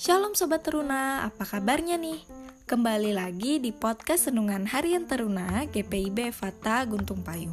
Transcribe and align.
Shalom 0.00 0.32
Sobat 0.32 0.64
Teruna, 0.64 1.28
apa 1.28 1.44
kabarnya 1.44 2.00
nih? 2.00 2.24
Kembali 2.64 3.12
lagi 3.12 3.60
di 3.60 3.68
podcast 3.68 4.32
Senungan 4.32 4.64
Harian 4.64 5.04
Teruna 5.04 5.68
GPIB 5.68 6.32
Fata 6.32 6.80
Guntung 6.88 7.20
Payung. 7.20 7.52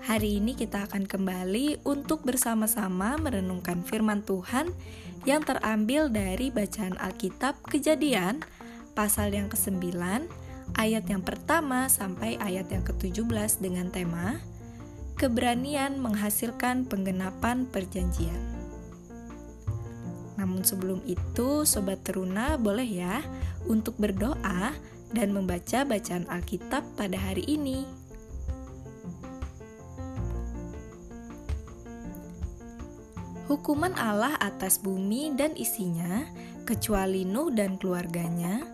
Hari 0.00 0.40
ini 0.40 0.56
kita 0.56 0.88
akan 0.88 1.04
kembali 1.04 1.84
untuk 1.84 2.24
bersama-sama 2.24 3.20
merenungkan 3.20 3.84
firman 3.84 4.24
Tuhan 4.24 4.72
yang 5.28 5.44
terambil 5.44 6.08
dari 6.08 6.48
bacaan 6.48 6.96
Alkitab 6.96 7.60
Kejadian 7.68 8.40
pasal 8.96 9.36
yang 9.36 9.52
ke-9 9.52 9.92
ayat 10.72 11.04
yang 11.04 11.20
pertama 11.20 11.92
sampai 11.92 12.40
ayat 12.40 12.72
yang 12.72 12.80
ke-17 12.80 13.60
dengan 13.60 13.92
tema 13.92 14.40
Keberanian 15.20 16.00
menghasilkan 16.00 16.88
penggenapan 16.88 17.68
perjanjian. 17.68 18.47
Namun 20.48 20.64
sebelum 20.64 21.04
itu, 21.04 21.68
Sobat 21.68 22.08
Teruna 22.08 22.56
boleh 22.56 22.88
ya 22.88 23.20
untuk 23.68 24.00
berdoa 24.00 24.72
dan 25.12 25.28
membaca 25.36 25.84
bacaan 25.84 26.24
Alkitab 26.24 26.80
pada 26.96 27.20
hari 27.20 27.44
ini. 27.44 27.84
Hukuman 33.44 33.92
Allah 34.00 34.40
atas 34.40 34.80
bumi 34.80 35.36
dan 35.36 35.52
isinya, 35.52 36.24
kecuali 36.64 37.28
Nuh 37.28 37.52
dan 37.52 37.76
keluarganya, 37.76 38.64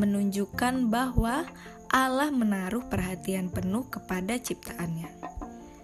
menunjukkan 0.00 0.88
bahwa 0.88 1.44
Allah 1.92 2.32
menaruh 2.32 2.88
perhatian 2.88 3.52
penuh 3.52 3.84
kepada 3.92 4.40
ciptaannya. 4.40 5.27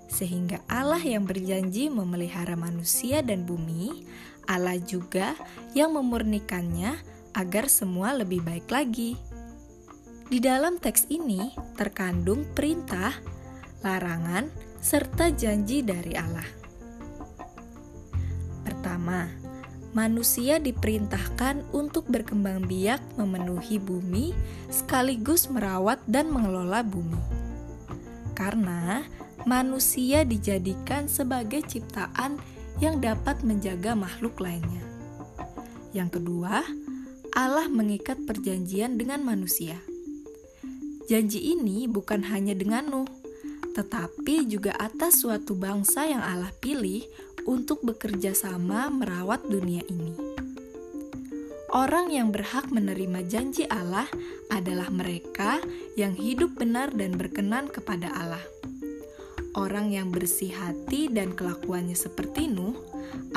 Sehingga 0.08 0.62
Allah 0.70 1.00
yang 1.02 1.26
berjanji 1.26 1.90
memelihara 1.90 2.54
manusia 2.54 3.24
dan 3.24 3.42
bumi 3.48 4.06
Allah 4.44 4.76
juga 4.76 5.32
yang 5.72 5.96
memurnikannya 5.96 6.96
agar 7.34 7.66
semua 7.66 8.12
lebih 8.14 8.44
baik 8.44 8.68
lagi. 8.68 9.16
Di 10.28 10.40
dalam 10.40 10.80
teks 10.80 11.08
ini 11.12 11.52
terkandung 11.76 12.48
perintah, 12.56 13.12
larangan, 13.84 14.48
serta 14.80 15.32
janji 15.32 15.84
dari 15.84 16.16
Allah. 16.16 16.48
Pertama, 18.64 19.28
manusia 19.92 20.60
diperintahkan 20.60 21.72
untuk 21.72 22.08
berkembang 22.08 22.64
biak 22.64 23.00
memenuhi 23.20 23.80
bumi 23.80 24.32
sekaligus 24.72 25.48
merawat 25.52 26.00
dan 26.08 26.32
mengelola 26.32 26.80
bumi. 26.80 27.20
Karena 28.32 29.04
manusia 29.44 30.24
dijadikan 30.24 31.08
sebagai 31.08 31.60
ciptaan 31.64 32.40
yang 32.80 32.98
dapat 32.98 33.44
menjaga 33.44 33.92
makhluk 33.92 34.40
lainnya. 34.40 34.82
Yang 35.94 36.20
kedua, 36.20 36.64
Allah 37.36 37.68
mengikat 37.70 38.24
perjanjian 38.26 38.98
dengan 38.98 39.22
manusia. 39.22 39.78
Janji 41.06 41.54
ini 41.54 41.84
bukan 41.84 42.24
hanya 42.32 42.56
dengan 42.56 42.88
Nuh, 42.88 43.10
tetapi 43.76 44.48
juga 44.48 44.72
atas 44.80 45.20
suatu 45.20 45.52
bangsa 45.52 46.08
yang 46.08 46.24
Allah 46.24 46.50
pilih 46.58 47.04
untuk 47.44 47.84
bekerja 47.84 48.32
sama 48.32 48.88
merawat 48.88 49.44
dunia 49.44 49.84
ini. 49.86 50.16
Orang 51.74 52.14
yang 52.14 52.30
berhak 52.30 52.70
menerima 52.70 53.26
janji 53.26 53.66
Allah 53.66 54.06
adalah 54.46 54.94
mereka 54.94 55.58
yang 55.98 56.14
hidup 56.14 56.54
benar 56.54 56.94
dan 56.94 57.18
berkenan 57.18 57.66
kepada 57.66 58.14
Allah. 58.14 58.42
Orang 59.54 59.94
yang 59.94 60.10
bersih 60.10 60.50
hati 60.50 61.06
dan 61.06 61.30
kelakuannya 61.38 61.94
seperti 61.94 62.50
Nuh 62.50 62.74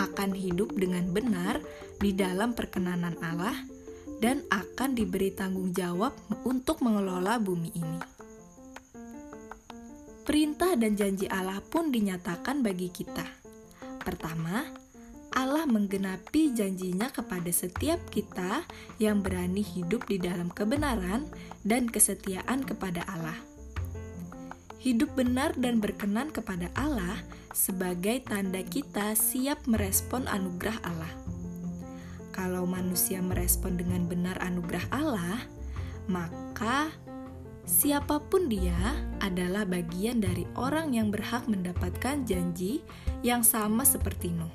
akan 0.01 0.33
hidup 0.33 0.73
dengan 0.73 1.13
benar 1.13 1.61
di 2.01 2.09
dalam 2.09 2.57
perkenanan 2.57 3.13
Allah 3.21 3.53
dan 4.17 4.41
akan 4.49 4.97
diberi 4.97 5.29
tanggung 5.29 5.77
jawab 5.77 6.17
untuk 6.41 6.81
mengelola 6.81 7.37
bumi 7.37 7.69
ini. 7.69 8.01
Perintah 10.25 10.73
dan 10.73 10.97
janji 10.97 11.29
Allah 11.29 11.61
pun 11.61 11.93
dinyatakan 11.93 12.65
bagi 12.65 12.89
kita. 12.89 13.23
Pertama, 14.01 14.65
Allah 15.37 15.69
menggenapi 15.69 16.57
janjinya 16.57 17.13
kepada 17.13 17.53
setiap 17.53 18.01
kita 18.09 18.65
yang 18.97 19.21
berani 19.21 19.61
hidup 19.61 20.09
di 20.09 20.17
dalam 20.17 20.49
kebenaran 20.49 21.29
dan 21.61 21.85
kesetiaan 21.85 22.65
kepada 22.65 23.05
Allah 23.05 23.56
hidup 24.77 25.17
benar 25.17 25.57
dan 25.57 25.81
berkenan 25.81 26.29
kepada 26.29 26.69
Allah 26.77 27.17
sebagai 27.49 28.21
tanda 28.25 28.61
kita 28.61 29.17
siap 29.17 29.65
merespon 29.65 30.29
anugerah 30.29 30.77
Allah. 30.85 31.13
Kalau 32.29 32.69
manusia 32.69 33.17
merespon 33.17 33.81
dengan 33.81 34.05
benar 34.05 34.37
anugerah 34.37 34.85
Allah, 34.93 35.41
maka 36.05 36.93
siapa 37.65 38.21
pun 38.21 38.45
dia 38.45 38.77
adalah 39.17 39.65
bagian 39.65 40.21
dari 40.21 40.45
orang 40.53 40.93
yang 40.93 41.09
berhak 41.09 41.49
mendapatkan 41.49 42.21
janji 42.29 42.85
yang 43.25 43.41
sama 43.41 43.81
seperti 43.81 44.29
Nuh. 44.29 44.53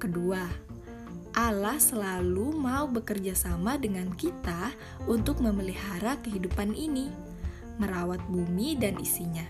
Kedua, 0.00 0.40
Allah 1.36 1.76
selalu 1.76 2.56
mau 2.56 2.88
bekerja 2.88 3.36
sama 3.36 3.76
dengan 3.76 4.08
kita 4.16 4.72
untuk 5.04 5.44
memelihara 5.44 6.16
kehidupan 6.24 6.72
ini 6.72 7.29
merawat 7.80 8.20
bumi 8.28 8.76
dan 8.76 9.00
isinya. 9.00 9.44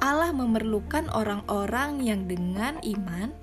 Allah 0.00 0.32
memerlukan 0.32 1.12
orang-orang 1.12 2.00
yang 2.00 2.24
dengan 2.24 2.80
iman 2.80 3.34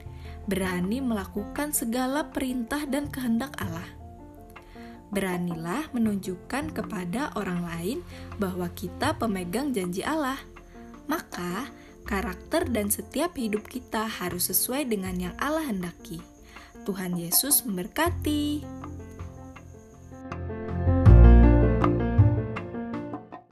berani 0.48 1.04
melakukan 1.04 1.76
segala 1.76 2.32
perintah 2.34 2.88
dan 2.88 3.12
kehendak 3.12 3.54
Allah. 3.62 3.86
Beranilah 5.12 5.88
menunjukkan 5.94 6.74
kepada 6.74 7.32
orang 7.38 7.64
lain 7.64 7.98
bahwa 8.42 8.68
kita 8.74 9.16
pemegang 9.16 9.72
janji 9.72 10.04
Allah. 10.04 10.40
Maka, 11.08 11.72
karakter 12.04 12.68
dan 12.68 12.92
setiap 12.92 13.36
hidup 13.40 13.68
kita 13.68 14.04
harus 14.08 14.52
sesuai 14.52 14.88
dengan 14.88 15.16
yang 15.16 15.36
Allah 15.40 15.64
hendaki. 15.64 16.20
Tuhan 16.84 17.16
Yesus 17.20 17.64
memberkati. 17.68 18.77